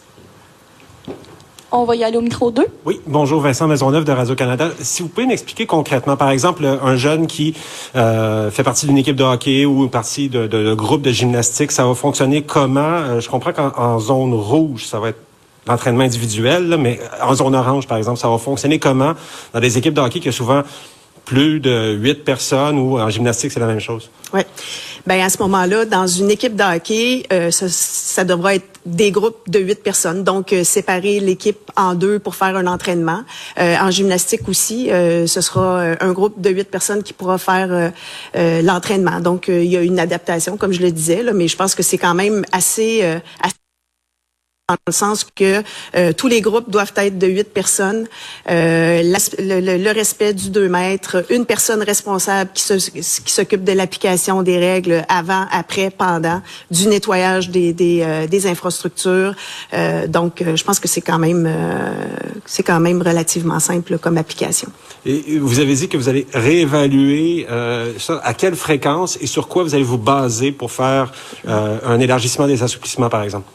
On 1.71 1.85
va 1.85 1.97
y 1.97 2.03
aller 2.03 2.17
au 2.17 2.23
micro 2.23 2.51
2. 2.51 2.67
Oui, 2.87 2.99
bonjour 3.07 3.43
Vincent 3.43 3.67
Maisonneuve 3.67 4.05
de 4.05 4.13
Radio-Canada. 4.13 4.71
Si 4.81 5.03
vous 5.03 5.09
pouvez 5.09 5.27
m'expliquer 5.27 5.67
concrètement, 5.67 6.17
par 6.17 6.31
exemple, 6.31 6.65
un 6.65 6.97
jeune 6.97 7.27
qui 7.27 7.55
euh, 7.95 8.51
fait 8.51 8.63
partie 8.63 8.87
d'une 8.87 8.97
équipe 8.97 9.17
de 9.17 9.25
hockey 9.25 9.67
ou 9.67 9.87
partie 9.89 10.31
de, 10.31 10.47
de, 10.47 10.65
de, 10.65 10.75
groupe 10.75 11.03
de 11.03 11.11
gymnastique, 11.11 11.71
ça 11.71 11.85
va 11.85 11.95
fonctionner 11.95 12.41
comment? 12.41 12.81
Euh, 12.81 13.21
je 13.21 13.29
comprends 13.29 13.53
qu'en 13.53 13.99
zone 13.99 14.33
rouge, 14.33 14.87
ça 14.87 14.99
va 14.99 15.11
être 15.11 15.21
l'entraînement 15.67 16.05
individuel, 16.05 16.75
mais 16.79 16.99
en 17.23 17.35
zone 17.35 17.55
orange, 17.55 17.87
par 17.87 17.99
exemple, 17.99 18.19
ça 18.19 18.31
va 18.31 18.39
fonctionner 18.39 18.79
comment 18.79 19.13
dans 19.53 19.61
des 19.61 19.77
équipes 19.77 19.93
de 19.93 20.01
hockey 20.01 20.21
qui 20.21 20.33
souvent 20.33 20.63
plus 21.29 21.61
de 21.61 21.95
huit 21.95 22.25
personnes 22.25 22.79
ou 22.79 22.99
en 22.99 23.11
gymnastique, 23.11 23.53
c'est 23.53 23.61
la 23.61 23.67
même 23.67 23.81
chose? 23.81 24.11
Oui. 24.33 24.41
Ben 25.07 25.21
à 25.21 25.29
ce 25.29 25.39
moment-là, 25.43 25.85
dans 25.85 26.07
une 26.07 26.31
équipe 26.31 26.57
de 26.57 26.63
hockey, 26.63 27.25
euh, 27.33 27.51
ça, 27.51 27.67
ça, 27.69 28.25
devra 28.25 28.55
être 28.55 28.67
des 28.87 29.11
groupes 29.11 29.39
de 29.49 29.59
huit 29.59 29.83
personnes. 29.83 30.25
Donc, 30.25 30.55
euh, 30.55 30.65
séparer 30.65 31.21
l'équipe 31.21 31.71
en 31.77 31.95
deux 31.95 32.19
pour 32.19 32.35
faire 32.35 32.57
un 32.57 32.67
entraînement. 32.67 33.25
Euh, 33.59 33.77
en 33.77 33.91
gymnastique 33.91 34.49
aussi, 34.49 34.89
ce 34.89 35.41
sera 35.41 35.95
un 36.01 36.13
groupe 36.13 36.41
de 36.41 36.49
huit 36.49 36.71
personnes 36.71 37.03
qui 37.03 37.13
pourra 37.13 37.37
faire 37.37 37.93
l'entraînement. 38.35 39.21
Donc, 39.21 39.49
il 39.49 39.65
y 39.65 39.77
a 39.77 39.83
une 39.83 40.01
adaptation, 40.01 40.57
comme 40.57 40.73
je 40.73 40.81
le 40.81 40.91
disais, 40.91 41.23
là, 41.23 41.33
mais 41.35 41.47
je 41.47 41.57
pense 41.57 41.75
que 41.75 41.83
c'est 41.83 41.99
quand 41.99 42.15
même 42.15 42.45
assez, 42.53 43.03
assez 43.03 43.58
dans 44.69 44.77
le 44.87 44.93
sens 44.93 45.25
que 45.25 45.63
euh, 45.97 46.13
tous 46.13 46.27
les 46.27 46.43
groupes 46.43 46.69
doivent 46.69 46.93
être 46.97 47.19
de 47.19 47.27
huit 47.27 47.49
personnes, 47.55 48.07
euh, 48.51 49.03
le, 49.39 49.93
respect 49.93 50.35
du 50.35 50.51
deux 50.51 50.69
mètres, 50.69 51.25
une 51.31 51.47
personne 51.47 51.83
responsable 51.83 52.51
qui, 52.53 52.63
s'occupe 53.33 53.65
de 53.65 53.73
l'application 53.73 54.43
des 54.43 54.59
règles 54.59 55.07
avant, 55.09 55.47
après, 55.53 55.89
pendant, 55.89 56.43
du 56.71 56.87
nettoyage 56.87 57.49
des, 57.49 57.73
des, 57.73 58.03
euh, 58.03 58.51
infrastructures. 58.51 59.35
donc, 60.07 60.45
je 60.55 60.63
pense 60.63 60.79
que 60.79 60.87
c'est 60.87 61.01
quand 61.01 61.19
même 61.19 61.49
c'est 62.47 62.63
quand 62.63 62.79
même 62.79 63.03
relativement 63.03 63.59
simple 63.59 63.99
comme 63.99 64.17
application. 64.17 64.69
Et 65.05 65.39
vous 65.39 65.59
avez 65.59 65.75
dit 65.75 65.89
que 65.89 65.97
vous 65.97 66.09
allez 66.09 66.27
réévaluer 66.33 67.47
ça. 67.99 68.21
À 68.23 68.35
quelle 68.35 68.55
fréquence 68.55 69.19
et 69.21 69.27
sur 69.27 69.49
quoi 69.49 69.65
vous 69.65 69.75
allez 69.75 69.85
vous 69.85 69.99
baser 69.99 70.53
pour 70.53 70.71
faire 70.71 71.13
un 71.47 71.99
élargissement 71.99 72.47
des 72.47 72.63
assouplissements, 72.63 73.09
par 73.09 73.23
exemple? 73.23 73.51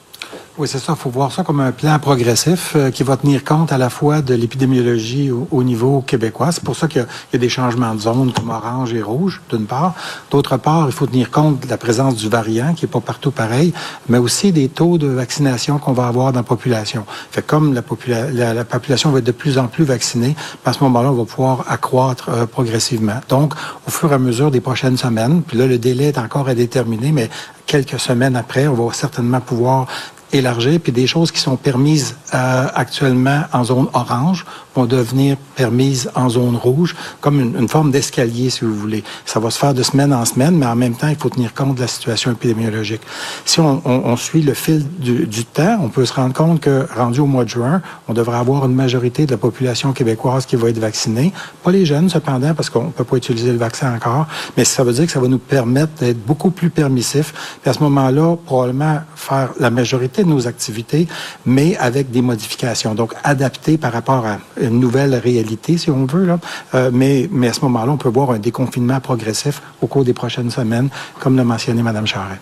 Oui, 0.56 0.68
c'est 0.68 0.78
ça. 0.78 0.94
Il 0.96 1.02
faut 1.02 1.10
voir 1.10 1.32
ça 1.32 1.44
comme 1.44 1.62
un 1.62 1.72
plan 1.72 1.98
progressif 1.98 2.74
euh, 2.76 2.92
qui 2.92 3.02
va 3.02 3.18
tenir 3.18 3.44
compte 3.44 3.72
à 3.72 3.80
la 3.80 3.90
fois 3.90 4.22
de 4.22 4.36
l'épidémiologie 4.36 5.32
au, 5.32 5.64
niveau 5.64 6.02
québécois. 6.02 6.52
C'est 6.52 6.64
pour 6.64 6.76
ça 6.76 6.88
qu'il 6.88 7.04
y, 7.34 7.36
a 7.36 7.40
des 7.40 7.50
changements 7.50 7.96
de 7.96 8.02
zone 8.02 8.32
comme 8.32 8.52
orange 8.52 8.94
et 8.94 9.02
rouge, 9.02 9.42
d'une 9.50 9.66
part. 9.66 9.96
D'autre 10.30 10.58
part, 10.58 10.86
il 10.86 10.92
faut 10.92 11.08
tenir 11.08 11.32
compte 11.32 11.62
de 11.62 11.68
la 11.68 11.78
présence 11.78 12.18
du 12.18 12.30
variant, 12.30 12.76
qui 12.76 12.86
est 12.86 12.88
pas 12.88 13.00
partout 13.00 13.32
pareil, 13.32 13.74
mais 14.10 14.20
aussi 14.20 14.52
des 14.52 14.70
taux 14.70 15.00
de 15.00 15.08
vaccination 15.08 15.80
qu'on 15.80 15.94
va 15.94 16.06
avoir 16.06 16.32
dans 16.32 16.42
la 16.42 16.44
population. 16.44 17.04
Fait 17.32 17.42
comme 17.42 17.74
la, 17.74 18.54
la, 18.54 18.64
population 18.64 19.10
va 19.10 19.20
être 19.20 19.26
de 19.26 19.32
plus 19.32 19.58
en 19.58 19.66
plus 19.66 19.86
vaccinée, 19.86 20.36
à 20.66 20.74
ce 20.74 20.84
moment-là, 20.84 21.12
on 21.12 21.16
va 21.16 21.26
pouvoir 21.26 21.66
accroître 21.68 22.30
euh, 22.30 22.46
progressivement. 22.46 23.22
Donc, 23.28 23.56
au 23.88 23.90
fur 23.90 24.12
et 24.12 24.16
à 24.16 24.20
mesure 24.20 24.52
des 24.52 24.62
prochaines 24.62 24.98
semaines, 24.98 25.42
puis 25.42 25.58
là, 25.58 25.66
le 25.66 25.80
délai 25.80 26.10
est 26.10 26.20
encore 26.20 26.48
à 26.48 26.54
déterminer, 26.54 27.12
mais 27.12 27.32
quelques 27.66 28.00
semaines 28.00 28.36
après, 28.36 28.68
on 28.68 28.76
va 28.76 28.94
certainement 28.94 29.42
pouvoir 29.42 29.88
élargir, 30.34 30.80
puis 30.80 30.92
des 30.92 31.08
choses 31.08 31.32
qui 31.32 31.40
sont 31.40 31.56
permises 31.56 32.16
euh, 32.34 32.68
actuellement 32.74 33.44
en 33.54 33.64
zone 33.64 33.88
orange 33.94 34.46
vont 34.76 34.86
devenir 34.86 35.38
permises 35.56 36.10
en 36.16 36.30
zone 36.30 36.56
rouge, 36.56 36.96
comme 37.22 37.40
une, 37.40 37.70
forme 37.70 37.92
d'escalier, 37.92 38.50
si 38.50 38.66
vous 38.66 38.74
voulez. 38.74 39.04
Ça 39.26 39.40
va 39.40 39.52
se 39.52 39.60
faire 39.60 39.74
de 39.74 39.84
semaine 39.84 40.14
en 40.14 40.26
semaine, 40.26 40.58
mais 40.58 40.66
en 40.66 40.76
même 40.76 40.96
temps, 40.96 41.10
il 41.10 41.16
faut 41.16 41.30
tenir 41.30 41.54
compte 41.54 41.76
de 41.76 41.82
la 41.82 41.88
situation 41.88 42.32
épidémiologique. 42.32 43.02
Si 43.46 43.60
on, 43.60 44.18
suit 44.18 44.42
le 44.42 44.54
fil 44.54 44.86
du, 45.00 45.46
temps, 45.46 45.80
on 45.82 45.90
peut 45.90 46.06
se 46.06 46.14
rendre 46.14 46.34
compte 46.34 46.60
que, 46.60 46.88
rendu 46.96 47.20
au 47.20 47.28
mois 47.28 47.44
de 47.44 47.50
juin, 47.50 47.82
on 48.08 48.14
devrait 48.14 48.38
avoir 48.38 48.66
une 48.66 48.74
majorité 48.74 49.26
de 49.26 49.32
la 49.32 49.38
population 49.38 49.94
québécoise 49.94 50.46
qui 50.46 50.56
va 50.56 50.70
être 50.70 50.80
vaccinée. 50.80 51.34
Pas 51.64 51.72
les 51.72 51.86
jeunes, 51.86 52.10
cependant, 52.10 52.54
parce 52.56 52.70
qu'on 52.70 52.90
peut 52.90 53.04
pas 53.04 53.18
utiliser 53.18 53.52
le 53.52 53.58
vaccin 53.58 53.94
encore, 53.94 54.28
mais 54.58 54.66
ça 54.66 54.84
veut 54.84 54.94
dire 54.94 55.06
que 55.06 55.12
ça 55.12 55.20
va 55.20 55.28
nous 55.28 55.38
permettre 55.38 55.94
d'être 56.00 56.24
beaucoup 56.26 56.50
plus 56.50 56.70
permissif. 56.72 57.34
Puis 57.62 57.70
à 57.70 57.74
ce 57.74 57.80
moment-là, 57.84 58.38
probablement 58.46 59.02
faire 59.16 59.50
la 59.60 59.70
majorité 59.70 60.23
de 60.24 60.30
nos 60.30 60.48
activités, 60.48 61.08
mais 61.46 61.76
avec 61.78 62.12
des 62.12 62.22
modifications, 62.22 62.96
donc 62.96 63.14
adaptées 63.24 63.78
par 63.78 63.94
rapport 63.94 64.26
à 64.26 64.38
une 64.60 64.80
nouvelle 64.80 65.16
réalité, 65.16 65.78
si 65.78 65.90
on 65.90 66.06
veut. 66.06 66.26
Là. 66.26 66.40
Euh, 66.74 66.92
mais, 66.94 67.28
mais 67.32 67.48
à 67.50 67.54
ce 67.54 67.62
moment-là, 67.62 67.92
on 67.92 67.98
peut 67.98 68.10
voir 68.10 68.32
un 68.32 68.40
déconfinement 68.40 69.00
progressif 69.00 69.62
au 69.82 69.88
cours 69.88 70.04
des 70.04 70.14
prochaines 70.14 70.52
semaines, 70.52 70.90
comme 71.20 71.36
l'a 71.36 71.44
mentionné 71.44 71.82
Mme 71.82 72.08
Charret. 72.08 72.40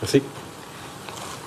Merci. 0.00 0.22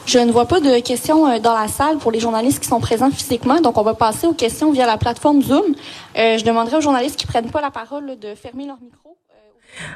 Je 0.05 0.19
ne 0.19 0.31
vois 0.31 0.45
pas 0.45 0.59
de 0.59 0.79
questions 0.81 1.27
euh, 1.27 1.39
dans 1.39 1.55
la 1.55 1.67
salle 1.67 1.97
pour 1.97 2.11
les 2.11 2.19
journalistes 2.19 2.59
qui 2.59 2.67
sont 2.67 2.79
présents 2.79 3.09
physiquement, 3.09 3.59
donc 3.59 3.77
on 3.77 3.81
va 3.81 3.95
passer 3.95 4.27
aux 4.27 4.33
questions 4.33 4.71
via 4.71 4.85
la 4.85 4.97
plateforme 4.97 5.41
Zoom. 5.41 5.63
Euh, 6.17 6.37
je 6.37 6.45
demanderai 6.45 6.77
aux 6.77 6.81
journalistes 6.81 7.17
qui 7.17 7.25
prennent 7.25 7.49
pas 7.49 7.61
la 7.61 7.71
parole 7.71 8.17
de 8.19 8.35
fermer 8.35 8.67
leur 8.67 8.77
micro. 8.81 9.17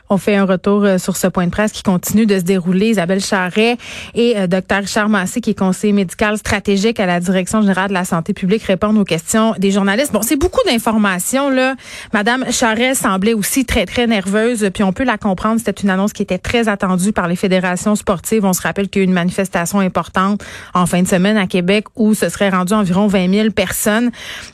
On 0.09 0.17
fait 0.17 0.35
un 0.35 0.45
retour 0.45 0.83
euh, 0.83 0.97
sur 0.97 1.15
ce 1.15 1.27
point 1.27 1.45
de 1.45 1.51
presse 1.51 1.71
qui 1.71 1.83
continue 1.83 2.25
de 2.25 2.37
se 2.37 2.43
dérouler. 2.43 2.89
Isabelle 2.89 3.21
Charret 3.21 3.77
et 4.15 4.37
euh, 4.37 4.47
Dr 4.47 4.77
Richard 4.77 5.09
Massé, 5.09 5.41
qui 5.41 5.51
est 5.51 5.57
conseiller 5.57 5.93
médical 5.93 6.37
stratégique 6.37 6.99
à 6.99 7.05
la 7.05 7.19
Direction 7.19 7.61
générale 7.61 7.89
de 7.89 7.93
la 7.93 8.05
santé 8.05 8.33
publique, 8.33 8.63
répondent 8.63 8.97
aux 8.97 9.05
questions 9.05 9.53
des 9.57 9.71
journalistes. 9.71 10.11
Bon, 10.11 10.21
c'est 10.21 10.35
beaucoup 10.35 10.61
d'informations, 10.65 11.49
là. 11.49 11.75
Madame 12.13 12.45
Charret 12.51 12.95
semblait 12.95 13.33
aussi 13.33 13.65
très, 13.65 13.85
très 13.85 14.07
nerveuse, 14.07 14.69
puis 14.73 14.83
on 14.83 14.93
peut 14.93 15.03
la 15.03 15.17
comprendre. 15.17 15.59
C'était 15.59 15.83
une 15.83 15.89
annonce 15.89 16.13
qui 16.13 16.23
était 16.23 16.37
très 16.37 16.67
attendue 16.67 17.13
par 17.13 17.27
les 17.27 17.35
fédérations 17.35 17.95
sportives. 17.95 18.45
On 18.45 18.53
se 18.53 18.61
rappelle 18.61 18.89
qu'il 18.89 19.01
y 19.01 19.03
a 19.03 19.05
eu 19.05 19.07
une 19.07 19.13
manifestation 19.13 19.79
importante 19.79 20.43
en 20.73 20.85
fin 20.85 21.01
de 21.01 21.07
semaine 21.07 21.37
à 21.37 21.47
Québec 21.47 21.85
où 21.95 22.13
ce 22.13 22.29
serait 22.29 22.49
rendu 22.49 22.73
environ 22.73 23.07
20 23.07 23.31
000 23.31 23.49
personnes. 23.51 24.11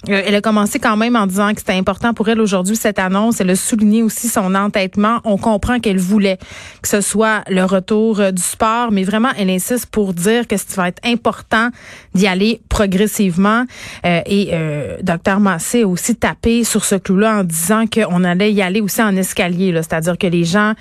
Euh, 0.10 0.22
elle 0.26 0.36
a 0.36 0.42
commencé 0.42 0.80
quand 0.80 0.98
même 0.98 1.16
en 1.16 1.28
disant 1.28 1.54
que 1.54 1.60
c'était 1.60 1.74
important 1.74 2.14
pour 2.14 2.28
elle 2.30 2.42
aujourd'hui, 2.42 2.76
cette 2.76 3.00
annonce. 3.00 3.40
Elle 3.40 3.50
a 3.50 3.56
souligné 3.56 4.04
aussi 4.04 4.28
son 4.28 4.54
entêtement 4.54 4.95
on 5.24 5.38
comprend 5.38 5.80
qu'elle 5.80 6.00
voulait 6.00 6.38
que 6.82 6.88
ce 6.88 7.02
soit 7.02 7.44
le 7.50 7.64
retour 7.64 8.20
euh, 8.20 8.32
du 8.32 8.42
sport, 8.42 8.92
mais 8.92 9.04
vraiment, 9.04 9.30
elle 9.38 9.50
insiste 9.50 9.88
pour 9.88 10.14
dire 10.14 10.48
que 10.48 10.58
ça 10.58 10.82
va 10.82 10.88
être 10.90 11.02
important 11.06 11.70
d'y 12.14 12.28
aller 12.28 12.62
progressivement. 12.70 13.66
Euh, 14.06 14.22
et 14.26 14.50
euh, 14.54 14.98
Dr 15.02 15.40
Massé 15.40 15.84
a 15.84 15.88
aussi 15.88 16.16
tapé 16.16 16.64
sur 16.64 16.86
ce 16.86 16.96
clou-là 16.96 17.40
en 17.40 17.44
disant 17.44 17.86
qu'on 17.88 18.24
allait 18.24 18.52
y 18.52 18.62
aller 18.62 18.82
aussi 18.82 19.02
en 19.02 19.16
escalier, 19.16 19.74
c'est-à-dire 19.76 20.18
que 20.18 20.28
les 20.28 20.44
gens 20.44 20.74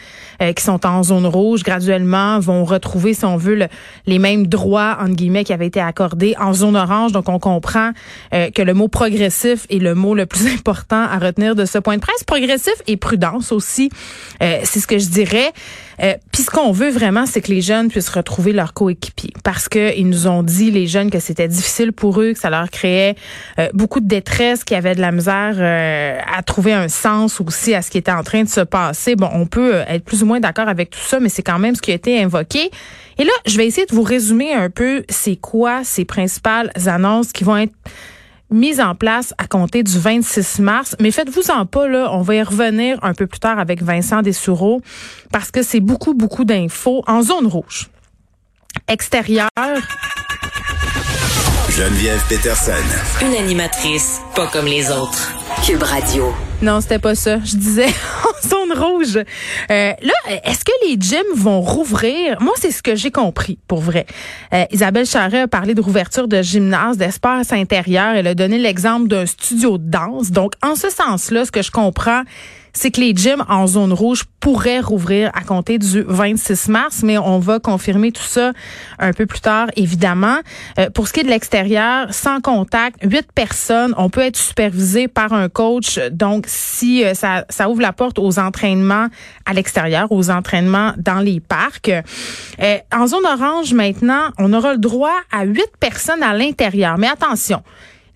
qui 0.56 0.62
sont 0.62 0.84
en 0.84 1.02
zone 1.02 1.26
rouge 1.26 1.62
graduellement 1.62 2.38
vont 2.40 2.64
retrouver, 2.64 3.14
si 3.14 3.24
on 3.24 3.36
veut, 3.36 3.68
les 4.06 4.18
mêmes 4.18 4.46
droits 4.46 4.98
entre 5.00 5.14
guillemets 5.14 5.44
qui 5.44 5.52
avaient 5.52 5.68
été 5.68 5.80
accordés 5.80 6.34
en 6.40 6.52
zone 6.52 6.76
orange. 6.76 7.12
Donc, 7.12 7.28
on 7.28 7.38
comprend 7.38 7.92
que 8.30 8.62
le 8.62 8.74
mot 8.74 8.88
progressif 8.88 9.66
est 9.70 9.78
le 9.78 9.94
mot 9.94 10.14
le 10.14 10.26
plus 10.26 10.46
important 10.54 11.02
à 11.02 11.18
retenir 11.18 11.54
de 11.54 11.64
ce 11.64 11.78
point 11.78 11.96
de 11.96 12.00
presse. 12.00 12.24
Progressif 12.24 12.74
et 12.86 12.96
prudence 12.96 13.52
aussi. 13.52 13.90
Euh, 14.42 14.58
c'est 14.64 14.80
ce 14.80 14.86
que 14.86 14.98
je 14.98 15.08
dirais. 15.08 15.52
Euh, 16.02 16.14
Puis 16.32 16.42
ce 16.42 16.50
qu'on 16.50 16.72
veut 16.72 16.90
vraiment, 16.90 17.26
c'est 17.26 17.40
que 17.40 17.50
les 17.50 17.60
jeunes 17.60 17.88
puissent 17.88 18.08
retrouver 18.08 18.52
leurs 18.52 18.74
coéquipiers. 18.74 19.32
Parce 19.44 19.68
que 19.68 19.96
ils 19.96 20.08
nous 20.08 20.26
ont 20.26 20.42
dit, 20.42 20.70
les 20.70 20.86
jeunes, 20.86 21.10
que 21.10 21.20
c'était 21.20 21.48
difficile 21.48 21.92
pour 21.92 22.20
eux, 22.20 22.32
que 22.32 22.38
ça 22.38 22.50
leur 22.50 22.70
créait 22.70 23.14
euh, 23.58 23.68
beaucoup 23.74 24.00
de 24.00 24.08
détresse, 24.08 24.64
qu'ils 24.64 24.76
avaient 24.76 24.94
de 24.94 25.00
la 25.00 25.12
misère 25.12 25.54
euh, 25.56 26.18
à 26.34 26.42
trouver 26.42 26.72
un 26.72 26.88
sens 26.88 27.40
aussi 27.40 27.74
à 27.74 27.82
ce 27.82 27.90
qui 27.90 27.98
était 27.98 28.12
en 28.12 28.24
train 28.24 28.42
de 28.42 28.48
se 28.48 28.60
passer. 28.60 29.14
Bon, 29.16 29.28
on 29.32 29.46
peut 29.46 29.82
être 29.88 30.04
plus 30.04 30.22
ou 30.22 30.26
moins 30.26 30.40
d'accord 30.40 30.68
avec 30.68 30.90
tout 30.90 30.98
ça, 30.98 31.20
mais 31.20 31.28
c'est 31.28 31.42
quand 31.42 31.58
même 31.58 31.74
ce 31.74 31.82
qui 31.82 31.92
a 31.92 31.94
été 31.94 32.22
invoqué. 32.22 32.70
Et 33.18 33.24
là, 33.24 33.32
je 33.46 33.56
vais 33.56 33.66
essayer 33.66 33.86
de 33.86 33.94
vous 33.94 34.02
résumer 34.02 34.52
un 34.52 34.70
peu 34.70 35.04
c'est 35.08 35.36
quoi 35.36 35.84
ces 35.84 36.04
principales 36.04 36.72
annonces 36.86 37.32
qui 37.32 37.44
vont 37.44 37.56
être 37.56 37.72
mise 38.50 38.80
en 38.80 38.94
place 38.94 39.34
à 39.38 39.46
compter 39.46 39.82
du 39.82 39.98
26 39.98 40.60
mars. 40.60 40.96
Mais 41.00 41.10
faites-vous 41.10 41.50
en 41.50 41.66
pas, 41.66 41.88
là, 41.88 42.10
on 42.12 42.22
va 42.22 42.34
y 42.36 42.42
revenir 42.42 42.98
un 43.02 43.14
peu 43.14 43.26
plus 43.26 43.40
tard 43.40 43.58
avec 43.58 43.82
Vincent 43.82 44.22
Dessoureau 44.22 44.80
parce 45.32 45.50
que 45.50 45.62
c'est 45.62 45.80
beaucoup, 45.80 46.14
beaucoup 46.14 46.44
d'infos 46.44 47.02
en 47.06 47.22
zone 47.22 47.46
rouge. 47.46 47.88
Extérieure. 48.88 49.48
Geneviève 51.70 52.22
Peterson. 52.28 52.72
Une 53.22 53.34
animatrice 53.34 54.20
pas 54.36 54.46
comme 54.46 54.66
les 54.66 54.90
autres. 54.90 55.32
Cube 55.64 55.82
Radio. 55.82 56.32
Non, 56.62 56.80
c'était 56.80 56.98
pas 56.98 57.14
ça. 57.14 57.38
Je 57.44 57.56
disais 57.56 57.86
en 58.24 58.48
zone 58.48 58.72
rouge. 58.72 59.16
Euh, 59.16 59.22
là, 59.70 60.12
est-ce 60.44 60.64
que 60.64 60.72
les 60.86 60.96
gyms 60.98 61.34
vont 61.34 61.60
rouvrir? 61.60 62.40
Moi, 62.40 62.54
c'est 62.58 62.70
ce 62.70 62.82
que 62.82 62.94
j'ai 62.94 63.10
compris, 63.10 63.58
pour 63.68 63.80
vrai. 63.80 64.06
Euh, 64.52 64.64
Isabelle 64.70 65.06
Charret 65.06 65.40
a 65.40 65.48
parlé 65.48 65.74
de 65.74 65.80
rouverture 65.80 66.28
de 66.28 66.40
gymnase, 66.42 66.96
d'espace 66.96 67.52
intérieur. 67.52 68.14
Elle 68.14 68.26
a 68.26 68.34
donné 68.34 68.58
l'exemple 68.58 69.08
d'un 69.08 69.26
studio 69.26 69.78
de 69.78 69.90
danse. 69.90 70.30
Donc, 70.30 70.52
en 70.62 70.74
ce 70.76 70.90
sens-là, 70.90 71.44
ce 71.44 71.50
que 71.50 71.62
je 71.62 71.70
comprends, 71.70 72.22
c'est 72.74 72.90
que 72.90 73.00
les 73.00 73.14
gyms 73.14 73.44
en 73.48 73.66
zone 73.66 73.92
rouge 73.92 74.24
pourraient 74.40 74.80
rouvrir 74.80 75.30
à 75.34 75.40
compter 75.42 75.78
du 75.78 76.02
26 76.06 76.68
mars, 76.68 77.02
mais 77.02 77.16
on 77.16 77.38
va 77.38 77.60
confirmer 77.60 78.12
tout 78.12 78.22
ça 78.22 78.52
un 78.98 79.12
peu 79.12 79.26
plus 79.26 79.40
tard, 79.40 79.68
évidemment. 79.76 80.38
Euh, 80.78 80.90
pour 80.90 81.08
ce 81.08 81.12
qui 81.12 81.20
est 81.20 81.24
de 81.24 81.28
l'extérieur, 81.28 82.12
sans 82.12 82.40
contact, 82.40 82.98
huit 83.02 83.26
personnes, 83.32 83.94
on 83.96 84.10
peut 84.10 84.20
être 84.20 84.36
supervisé 84.36 85.08
par 85.08 85.32
un 85.32 85.48
coach. 85.48 85.98
Donc, 86.10 86.44
si 86.48 87.04
euh, 87.04 87.14
ça, 87.14 87.70
ouvre 87.70 87.80
la 87.80 87.92
porte 87.92 88.18
aux 88.18 88.38
entraînements 88.38 89.06
à 89.46 89.54
l'extérieur, 89.54 90.10
aux 90.10 90.30
entraînements 90.30 90.92
dans 90.98 91.20
les 91.20 91.40
parcs. 91.40 91.88
Euh, 91.88 92.78
en 92.92 93.06
zone 93.06 93.24
orange, 93.24 93.72
maintenant, 93.72 94.30
on 94.38 94.52
aura 94.52 94.72
le 94.72 94.78
droit 94.78 95.16
à 95.30 95.44
huit 95.44 95.70
personnes 95.78 96.22
à 96.22 96.34
l'intérieur. 96.34 96.98
Mais 96.98 97.08
attention, 97.08 97.62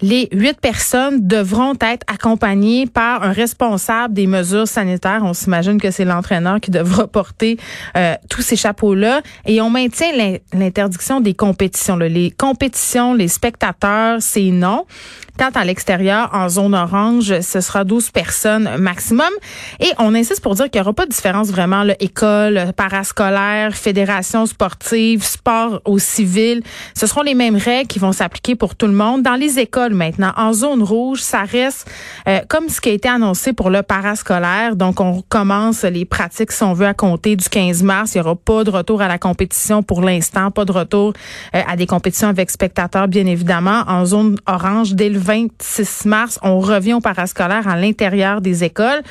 les 0.00 0.28
huit 0.32 0.60
personnes 0.60 1.26
devront 1.26 1.74
être 1.80 2.04
accompagnées 2.06 2.86
par 2.86 3.22
un 3.22 3.32
responsable 3.32 4.14
des 4.14 4.26
mesures 4.26 4.68
sanitaires. 4.68 5.22
On 5.24 5.34
s'imagine 5.34 5.80
que 5.80 5.90
c'est 5.90 6.04
l'entraîneur 6.04 6.60
qui 6.60 6.70
devra 6.70 7.06
porter 7.18 7.56
euh, 7.96 8.14
tous 8.28 8.42
ces 8.42 8.56
chapeaux-là. 8.56 9.22
Et 9.46 9.60
on 9.60 9.70
maintient 9.70 10.12
l'interdiction 10.52 11.20
des 11.20 11.34
compétitions. 11.34 11.96
Les 11.96 12.30
compétitions, 12.30 13.14
les 13.14 13.28
spectateurs, 13.28 14.18
c'est 14.20 14.50
non. 14.50 14.86
Quant 15.38 15.50
à 15.54 15.64
l'extérieur, 15.64 16.30
en 16.32 16.48
zone 16.48 16.74
orange, 16.74 17.40
ce 17.42 17.60
sera 17.60 17.84
12 17.84 18.10
personnes 18.10 18.68
maximum. 18.76 19.30
Et 19.78 19.92
on 19.98 20.12
insiste 20.16 20.42
pour 20.42 20.56
dire 20.56 20.68
qu'il 20.68 20.80
n'y 20.80 20.82
aura 20.82 20.92
pas 20.92 21.06
de 21.06 21.12
différence 21.12 21.48
vraiment, 21.50 21.84
là, 21.84 21.94
école, 22.00 22.72
parascolaire, 22.76 23.72
fédération 23.72 24.46
sportive, 24.46 25.22
sport 25.22 25.80
au 25.84 26.00
civil. 26.00 26.60
Ce 26.96 27.06
seront 27.06 27.22
les 27.22 27.36
mêmes 27.36 27.54
règles 27.54 27.86
qui 27.86 28.00
vont 28.00 28.10
s'appliquer 28.10 28.56
pour 28.56 28.74
tout 28.74 28.88
le 28.88 28.92
monde. 28.92 29.22
Dans 29.22 29.36
les 29.36 29.60
écoles 29.60 29.94
maintenant, 29.94 30.32
en 30.36 30.52
zone 30.52 30.82
rouge, 30.82 31.20
ça 31.20 31.42
reste 31.42 31.88
euh, 32.26 32.40
comme 32.48 32.68
ce 32.68 32.80
qui 32.80 32.88
a 32.88 32.92
été 32.92 33.08
annoncé 33.08 33.52
pour 33.52 33.70
le 33.70 33.84
parascolaire. 33.84 34.74
Donc, 34.74 35.00
on 35.00 35.22
commence 35.28 35.84
les 35.84 36.04
pratiques, 36.04 36.50
si 36.50 36.64
on 36.64 36.72
veut, 36.72 36.86
à 36.86 36.94
compter 36.94 37.36
du 37.36 37.48
15 37.48 37.84
mars. 37.84 38.16
Il 38.16 38.18
n'y 38.18 38.26
aura 38.26 38.34
pas 38.34 38.64
de 38.64 38.70
retour 38.70 39.02
à 39.02 39.06
la 39.06 39.18
compétition 39.18 39.84
pour 39.84 40.02
l'instant, 40.02 40.50
pas 40.50 40.64
de 40.64 40.72
retour 40.72 41.12
euh, 41.54 41.62
à 41.64 41.76
des 41.76 41.86
compétitions 41.86 42.26
avec 42.26 42.50
spectateurs, 42.50 43.06
bien 43.06 43.26
évidemment. 43.26 43.84
En 43.86 44.04
zone 44.04 44.36
orange, 44.48 44.94
dès 44.94 45.08
le 45.08 45.27
26 45.28 46.06
mars, 46.06 46.38
on 46.42 46.58
revient 46.58 46.94
au 46.94 47.00
parascolaire 47.00 47.68
à 47.68 47.76
l'intérieur 47.76 48.40
des 48.40 48.64
écoles. 48.64 49.02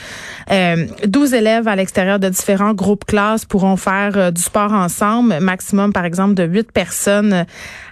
Euh, 0.52 0.88
12 1.06 1.36
élèves 1.36 1.68
à 1.68 1.76
l'extérieur 1.76 2.18
de 2.18 2.28
différents 2.28 2.74
groupes 2.74 3.06
classes 3.06 3.46
pourront 3.46 3.78
faire 3.78 4.18
euh, 4.18 4.32
du 4.32 4.42
sport 4.42 4.74
ensemble, 4.74 5.40
maximum 5.40 5.94
par 5.94 6.06
exemple 6.06 6.34
de 6.34 6.44
8 6.44 6.72
personnes 6.72 7.46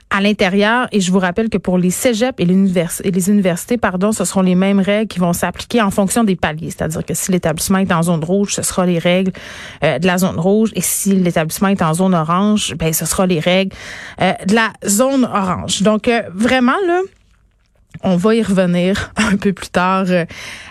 à 0.09 0.21
l'intérieur. 0.21 0.87
Et 0.91 1.01
je 1.01 1.11
vous 1.11 1.19
rappelle 1.19 1.49
que 1.49 1.57
pour 1.57 1.77
les 1.77 1.89
cégeps 1.89 2.39
et, 2.39 2.45
les 2.45 3.29
universités, 3.29 3.77
pardon, 3.77 4.11
ce 4.11 4.23
seront 4.23 4.41
les 4.41 4.55
mêmes 4.55 4.79
règles 4.79 5.07
qui 5.07 5.19
vont 5.19 5.33
s'appliquer 5.33 5.81
en 5.81 5.91
fonction 5.91 6.23
des 6.23 6.35
paliers. 6.35 6.69
C'est-à-dire 6.69 7.05
que 7.05 7.13
si 7.13 7.31
l'établissement 7.31 7.79
est 7.79 7.91
en 7.91 8.03
zone 8.03 8.23
rouge, 8.23 8.53
ce 8.53 8.61
sera 8.61 8.85
les 8.85 8.99
règles 8.99 9.31
euh, 9.83 9.99
de 9.99 10.07
la 10.07 10.17
zone 10.17 10.39
rouge. 10.39 10.71
Et 10.75 10.81
si 10.81 11.13
l'établissement 11.13 11.69
est 11.69 11.81
en 11.81 11.93
zone 11.93 12.13
orange, 12.13 12.75
ben 12.75 12.93
ce 12.93 13.05
sera 13.05 13.25
les 13.25 13.39
règles 13.39 13.75
euh, 14.21 14.33
de 14.47 14.55
la 14.55 14.71
zone 14.87 15.25
orange. 15.25 15.81
Donc 15.81 16.07
euh, 16.07 16.21
vraiment 16.33 16.77
là, 16.87 17.01
on 18.03 18.15
va 18.15 18.35
y 18.35 18.43
revenir 18.43 19.11
un 19.17 19.37
peu 19.37 19.53
plus 19.53 19.69
tard 19.69 20.05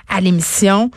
à 0.09 0.21
l'émission. 0.21 0.91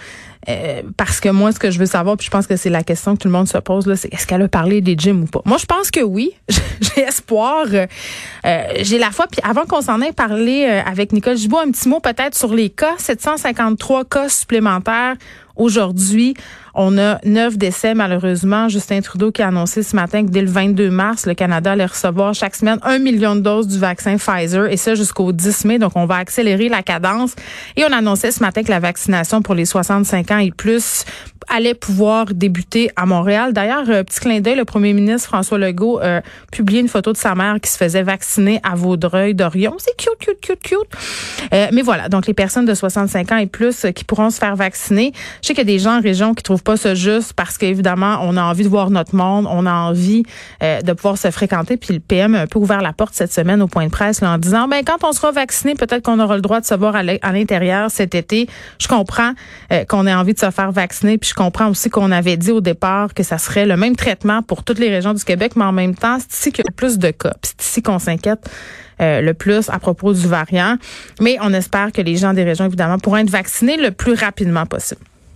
Euh, 0.49 0.81
parce 0.95 1.19
que 1.19 1.27
moi, 1.29 1.51
ce 1.51 1.59
que 1.59 1.71
je 1.71 1.79
veux 1.79 1.85
savoir, 1.85 2.15
puis 2.15 2.25
je 2.25 2.31
pense 2.31 2.47
que 2.47 2.55
c'est 2.55 2.69
la 2.69 2.83
question 2.83 3.15
que 3.15 3.21
tout 3.21 3.27
le 3.27 3.33
monde 3.33 3.47
se 3.47 3.57
pose, 3.57 3.93
c'est 3.95 4.13
est-ce 4.13 4.25
qu'elle 4.25 4.41
a 4.41 4.47
parlé 4.47 4.79
des 4.79 4.95
gyms 4.97 5.23
ou 5.23 5.25
pas? 5.25 5.41
Moi, 5.43 5.57
je 5.57 5.65
pense 5.65 5.91
que 5.91 5.99
oui. 5.99 6.31
J'ai 6.81 7.01
espoir. 7.01 7.65
Euh, 7.73 8.63
j'ai 8.81 8.99
la 8.99 9.11
foi. 9.11 9.27
Puis 9.27 9.41
avant 9.43 9.65
qu'on 9.65 9.81
s'en 9.81 9.99
ait 10.01 10.13
parlé 10.13 10.65
euh, 10.67 10.81
avec 10.85 11.11
Nicole 11.11 11.35
Gibault, 11.35 11.57
un 11.57 11.71
petit 11.71 11.89
mot 11.89 11.99
peut-être 11.99 12.35
sur 12.35 12.53
les 12.53 12.69
cas. 12.69 12.93
753 12.97 14.05
cas 14.05 14.29
supplémentaires 14.29 15.15
aujourd'hui. 15.55 16.35
On 16.79 16.95
a 16.99 17.17
neuf 17.25 17.57
décès, 17.57 17.95
malheureusement. 17.95 18.69
Justin 18.69 19.01
Trudeau 19.01 19.31
qui 19.31 19.41
a 19.41 19.47
annoncé 19.47 19.81
ce 19.81 19.95
matin 19.95 20.23
que 20.23 20.29
dès 20.29 20.41
le 20.41 20.47
22 20.47 20.91
mars, 20.91 21.25
le 21.25 21.33
Canada 21.33 21.71
allait 21.71 21.87
recevoir 21.87 22.35
chaque 22.35 22.55
semaine 22.55 22.77
un 22.83 22.99
million 22.99 23.35
de 23.35 23.41
doses 23.41 23.67
du 23.67 23.79
vaccin 23.79 24.17
Pfizer, 24.17 24.67
et 24.71 24.77
ça 24.77 24.93
jusqu'au 24.93 25.31
10 25.31 25.65
mai. 25.65 25.79
Donc, 25.79 25.93
on 25.95 26.05
va 26.05 26.17
accélérer 26.17 26.69
la 26.69 26.83
cadence. 26.83 27.33
Et 27.77 27.83
on 27.83 27.91
annonçait 27.91 28.29
ce 28.29 28.41
matin 28.41 28.61
que 28.61 28.69
la 28.69 28.79
vaccination 28.79 29.41
pour 29.41 29.55
les 29.55 29.65
65 29.65 30.29
ans 30.29 30.37
et 30.37 30.51
plus 30.51 31.03
allait 31.47 31.73
pouvoir 31.73 32.25
débuter 32.33 32.91
à 32.95 33.05
Montréal. 33.05 33.53
D'ailleurs, 33.53 33.89
euh, 33.89 34.03
petit 34.03 34.19
clin 34.19 34.41
d'œil, 34.41 34.55
le 34.55 34.65
premier 34.65 34.93
ministre 34.93 35.29
François 35.29 35.57
Legault 35.57 35.99
a 35.99 36.21
publié 36.51 36.81
une 36.81 36.89
photo 36.89 37.13
de 37.13 37.17
sa 37.17 37.35
mère 37.35 37.59
qui 37.61 37.71
se 37.71 37.77
faisait 37.77 38.03
vacciner 38.03 38.59
à 38.63 38.75
Vaudreuil-Dorion. 38.75 39.75
C'est 39.77 39.95
cute, 39.95 40.17
cute, 40.19 40.41
cute, 40.41 40.61
cute. 40.61 41.49
Euh, 41.53 41.67
mais 41.71 41.81
voilà, 41.81 42.09
donc 42.09 42.27
les 42.27 42.33
personnes 42.33 42.65
de 42.65 42.73
65 42.73 43.31
ans 43.31 43.37
et 43.37 43.47
plus 43.47 43.85
qui 43.95 44.03
pourront 44.03 44.29
se 44.29 44.39
faire 44.39 44.55
vacciner. 44.55 45.13
Je 45.41 45.47
sais 45.47 45.53
qu'il 45.53 45.59
y 45.59 45.71
a 45.71 45.73
des 45.73 45.79
gens 45.79 45.97
en 45.97 46.01
région 46.01 46.33
qui 46.33 46.43
trouvent 46.43 46.63
pas 46.67 46.75
ça 46.75 46.95
juste 46.95 47.31
parce 47.31 47.57
qu'évidemment, 47.57 48.19
on 48.23 48.35
a 48.35 48.43
envie 48.43 48.65
de 48.65 48.67
voir 48.67 48.89
notre 48.89 49.15
monde, 49.15 49.47
on 49.49 49.65
a 49.65 49.71
envie 49.71 50.23
euh, 50.61 50.81
de 50.81 50.91
pouvoir 50.91 51.17
se 51.17 51.31
fréquenter. 51.31 51.77
Puis 51.77 51.93
le 51.93 52.01
PM 52.01 52.35
a 52.35 52.41
un 52.41 52.45
peu 52.45 52.59
ouvert 52.59 52.81
la 52.81 52.91
porte 52.91 53.13
cette 53.13 53.31
semaine 53.31 53.61
au 53.61 53.67
point 53.67 53.85
de 53.85 53.89
presse 53.89 54.21
en 54.21 54.37
disant, 54.37 54.67
ben 54.67 54.83
quand 54.85 55.07
on 55.07 55.13
sera 55.13 55.31
vacciné, 55.31 55.75
peut-être 55.75 56.03
qu'on 56.03 56.19
aura 56.19 56.35
le 56.35 56.41
droit 56.41 56.59
de 56.59 56.65
se 56.65 56.73
voir 56.73 56.97
à 56.97 57.03
l'intérieur 57.03 57.89
cet 57.89 58.15
été. 58.15 58.49
Je 58.79 58.89
comprends 58.89 59.31
euh, 59.71 59.85
qu'on 59.85 60.05
ait 60.05 60.13
envie 60.13 60.33
de 60.33 60.39
se 60.39 60.51
faire 60.51 60.73
vacciner, 60.73 61.17
puis 61.17 61.29
je 61.29 61.35
comprends 61.35 61.69
aussi 61.69 61.89
qu'on 61.89 62.11
avait 62.11 62.35
dit 62.35 62.51
au 62.51 62.59
départ 62.59 63.13
que 63.13 63.23
ça 63.23 63.37
serait 63.37 63.65
le 63.65 63.77
même 63.77 63.95
traitement 63.95 64.41
pour 64.41 64.65
toutes 64.65 64.79
les 64.79 64.89
régions 64.89 65.13
du 65.13 65.23
Québec, 65.23 65.53
mais 65.55 65.63
en 65.63 65.71
même 65.71 65.95
temps, 65.95 66.17
c'est 66.19 66.33
ici 66.33 66.51
qu'il 66.51 66.65
y 66.65 66.67
a 66.67 66.71
le 66.71 66.75
plus 66.75 66.97
de 66.97 67.11
cas. 67.11 67.33
c'est 67.43 67.61
ici 67.61 67.81
qu'on 67.81 67.99
s'inquiète. 67.99 68.49
Euh, 68.99 69.21
le 69.21 69.35
plus 69.35 69.69
à 69.69 69.77
propos 69.77 70.11
du 70.11 70.27
variant. 70.27 70.75
Mais 71.21 71.37
on 71.41 71.53
espère 71.53 71.91
que 71.91 72.01
les 72.01 72.17
gens 72.17 72.33
des 72.33 72.43
régions, 72.43 72.65
évidemment, 72.65 72.97
pourront 72.97 73.17
être 73.17 73.29
vaccinés 73.29 73.77
le 73.77 73.91
plus 73.91 74.15
rapidement 74.15 74.65
possible. 74.65 75.01